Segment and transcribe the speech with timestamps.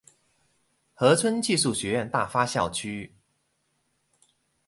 [0.95, 3.13] 和春技術學院大發校區